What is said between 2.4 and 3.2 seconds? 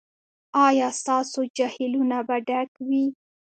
ډک وي؟